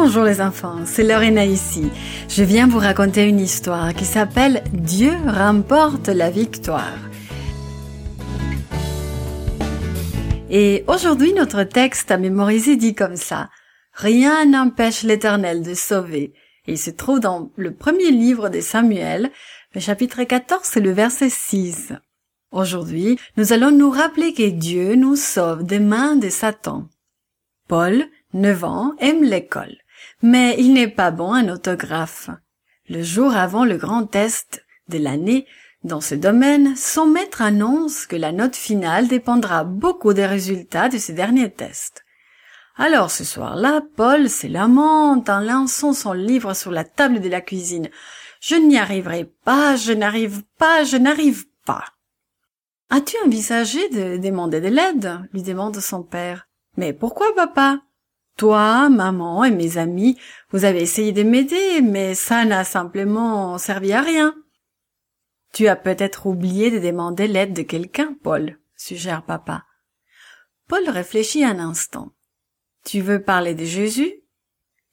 [0.00, 1.90] Bonjour les enfants, c'est Lorena ici.
[2.28, 6.96] Je viens vous raconter une histoire qui s'appelle Dieu remporte la victoire.
[10.50, 13.50] Et aujourd'hui, notre texte à mémoriser dit comme ça.
[13.92, 16.32] Rien n'empêche l'éternel de sauver.
[16.68, 19.32] il se trouve dans le premier livre de Samuel,
[19.74, 21.92] le chapitre 14 c'est le verset 6.
[22.52, 26.88] Aujourd'hui, nous allons nous rappeler que Dieu nous sauve des mains de Satan.
[27.66, 29.76] Paul, 9 ans, aime l'école,
[30.22, 32.30] mais il n'est pas bon en autographe.
[32.88, 35.46] Le jour avant le grand test de l'année,
[35.84, 40.98] dans ce domaine, son maître annonce que la note finale dépendra beaucoup des résultats de
[40.98, 42.04] ce dernier test.
[42.76, 47.40] Alors ce soir-là, Paul se lamente en lançant son livre sur la table de la
[47.40, 47.90] cuisine.
[48.40, 51.84] Je n'y arriverai pas, je n'arrive pas, je n'arrive pas.
[52.90, 56.48] As-tu envisagé de demander de l'aide lui demande son père.
[56.76, 57.80] Mais pourquoi, papa?
[58.38, 60.16] Toi, maman et mes amis,
[60.50, 64.32] vous avez essayé de m'aider, mais ça n'a simplement servi à rien.
[65.52, 69.64] Tu as peut-être oublié de demander l'aide de quelqu'un, Paul, suggère papa.
[70.68, 72.12] Paul réfléchit un instant.
[72.84, 74.14] Tu veux parler de Jésus?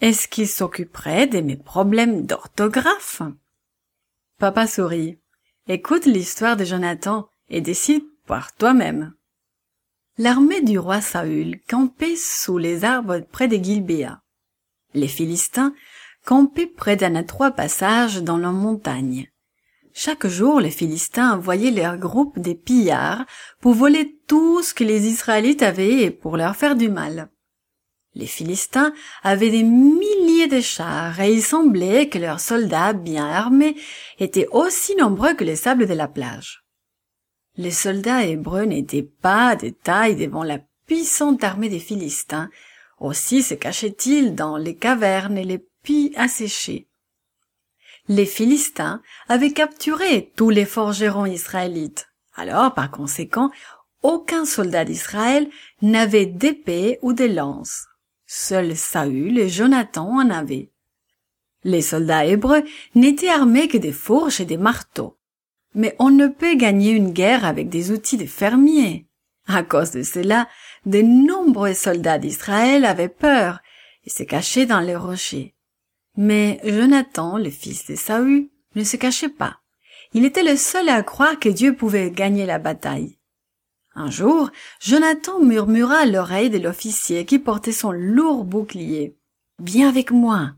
[0.00, 3.22] Est-ce qu'il s'occuperait de mes problèmes d'orthographe?
[4.38, 5.18] Papa sourit.
[5.66, 9.14] Écoute l'histoire de Jonathan et décide par toi-même.
[10.18, 14.20] L'armée du roi Saül campait sous les arbres près de Gilbéa.
[14.92, 15.74] Les Philistins
[16.26, 19.30] campaient près d'un étroit passage dans la montagne.
[19.94, 23.24] Chaque jour, les Philistins envoyaient leurs groupes des pillards
[23.60, 27.30] pour voler tout ce que les Israélites avaient et pour leur faire du mal.
[28.14, 33.76] Les Philistins avaient des milliers de chars et il semblait que leurs soldats bien armés
[34.18, 36.62] étaient aussi nombreux que les sables de la plage.
[37.56, 42.48] Les soldats hébreux n'étaient pas de taille devant la puissante armée des Philistins.
[42.98, 46.88] Aussi se cachaient-ils dans les cavernes et les puits asséchés.
[48.08, 52.08] Les Philistins avaient capturé tous les forgerons israélites.
[52.34, 53.50] Alors, par conséquent,
[54.02, 55.48] aucun soldat d'Israël
[55.82, 57.86] n'avait d'épée ou de lance.
[58.26, 60.70] Seuls Saül et Jonathan en avaient.
[61.64, 65.16] Les soldats hébreux n'étaient armés que des fourches et des marteaux.
[65.74, 69.06] Mais on ne peut gagner une guerre avec des outils de fermier.
[69.46, 70.48] À cause de cela,
[70.86, 73.60] de nombreux soldats d'Israël avaient peur
[74.04, 75.54] et se cachaient dans les rochers.
[76.16, 79.58] Mais Jonathan, le fils de Saül, ne se cachait pas.
[80.14, 83.18] Il était le seul à croire que Dieu pouvait gagner la bataille.
[83.94, 84.50] Un jour,
[84.80, 89.16] Jonathan murmura à l'oreille de l'officier qui portait son lourd bouclier.
[89.58, 90.52] Viens avec moi.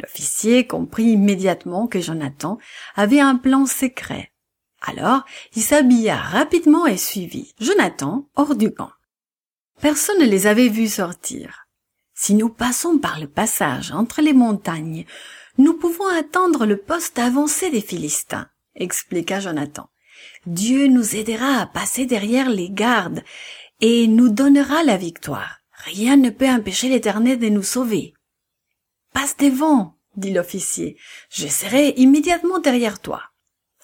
[0.00, 2.58] L'officier comprit immédiatement que Jonathan
[2.94, 4.32] avait un plan secret.
[4.80, 5.24] Alors,
[5.54, 8.90] il s'habilla rapidement et suivit Jonathan hors du camp.
[9.80, 11.66] Personne ne les avait vus sortir.
[12.14, 15.04] Si nous passons par le passage entre les montagnes,
[15.58, 19.88] nous pouvons attendre le poste avancé des Philistins, expliqua Jonathan.
[20.46, 23.22] Dieu nous aidera à passer derrière les gardes
[23.80, 25.58] et nous donnera la victoire.
[25.72, 28.14] Rien ne peut empêcher l'Éternel de nous sauver.
[29.12, 30.96] Passe devant, dit l'officier.
[31.30, 33.22] Je serai immédiatement derrière toi.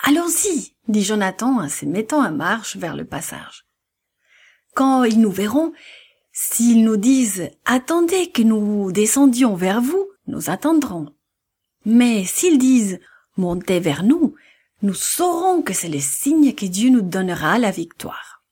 [0.00, 3.66] Allons-y, dit Jonathan en se mettant en marche vers le passage.
[4.74, 5.72] Quand ils nous verront,
[6.32, 11.14] s'ils nous disent attendez que nous descendions vers vous, nous attendrons.
[11.84, 13.00] Mais s'ils disent
[13.36, 14.34] montez vers nous,
[14.82, 18.44] nous saurons que c'est le signe que Dieu nous donnera la victoire.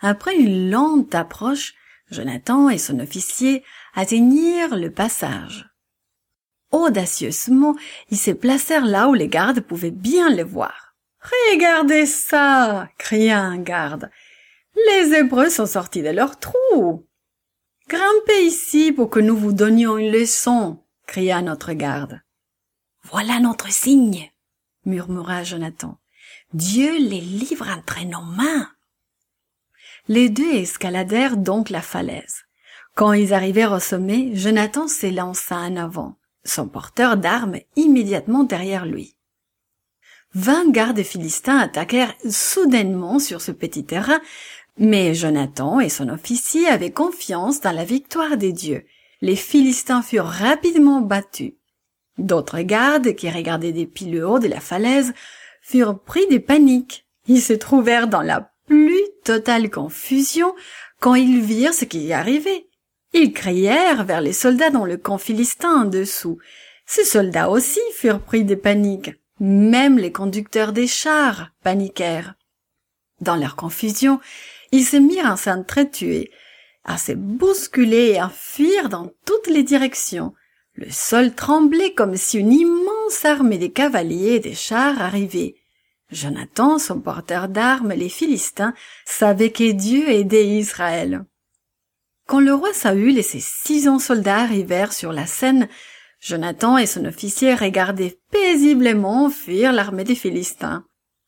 [0.00, 1.74] Après une lente approche,
[2.10, 3.64] Jonathan et son officier
[3.96, 5.68] atteignirent le passage.
[6.70, 7.74] Audacieusement,
[8.10, 10.94] ils se placèrent là où les gardes pouvaient bien les voir.
[11.52, 12.88] Regardez ça!
[12.98, 14.10] cria un garde.
[14.76, 17.06] Les Hébreux sont sortis de leur trou.
[17.88, 22.20] Grimpez ici pour que nous vous donnions une leçon, cria notre garde.
[23.04, 24.30] Voilà notre signe,
[24.84, 25.98] murmura Jonathan.
[26.52, 28.70] Dieu les livre entre nos mains.
[30.08, 32.45] Les deux escaladèrent donc la falaise.
[32.96, 39.18] Quand ils arrivèrent au sommet, Jonathan s'élança en avant, son porteur d'armes immédiatement derrière lui.
[40.32, 44.18] Vingt gardes philistins attaquèrent soudainement sur ce petit terrain,
[44.78, 48.86] mais Jonathan et son officier avaient confiance dans la victoire des dieux.
[49.20, 51.52] Les Philistins furent rapidement battus.
[52.16, 55.12] D'autres gardes, qui regardaient depuis le haut de la falaise,
[55.60, 57.06] furent pris de panique.
[57.26, 60.54] Ils se trouvèrent dans la plus totale confusion
[60.98, 62.66] quand ils virent ce qui y arrivait.
[63.12, 66.38] Ils crièrent vers les soldats dans le camp philistin en dessous.
[66.86, 69.12] Ces soldats aussi furent pris de panique.
[69.40, 72.34] Même les conducteurs des chars paniquèrent.
[73.20, 74.20] Dans leur confusion,
[74.72, 76.30] ils se mirent en s'entretuer.
[76.88, 80.32] à se bousculer et à fuir dans toutes les directions.
[80.74, 85.56] Le sol tremblait comme si une immense armée de cavaliers et de chars arrivait.
[86.12, 88.72] Jonathan, son porteur d'armes, les Philistins,
[89.04, 91.24] savaient que Dieu aidait Israël.
[92.26, 95.68] Quand le roi Saül et ses six cents soldats arrivèrent sur la scène,
[96.20, 100.84] Jonathan et son officier regardaient paisiblement fuir l'armée des Philistins.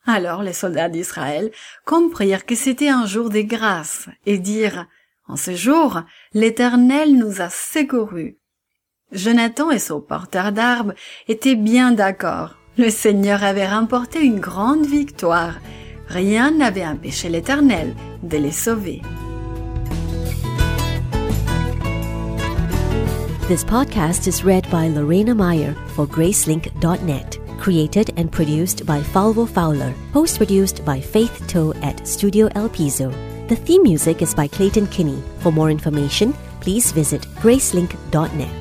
[0.07, 1.53] Alors les soldats d'Israël
[1.85, 4.87] comprirent que c'était un jour de grâce et dirent
[5.29, 6.03] En ce jour,
[6.33, 8.39] l'Éternel nous a secourus.
[9.13, 10.95] Jonathan et son porteur d'armes
[11.29, 12.57] étaient bien d'accord.
[12.77, 15.55] Le Seigneur avait remporté une grande victoire.
[16.09, 19.03] Rien n'avait empêché l'Éternel de les sauver.
[23.49, 27.39] This podcast is read by Lorena Meyer for Gracelink.net.
[27.59, 29.95] Created and produced by Falvo Fowler.
[30.13, 33.09] Post produced by Faith Toe at Studio El Piso.
[33.49, 35.23] The theme music is by Clayton Kinney.
[35.39, 38.58] For more information, please visit gracelink.net.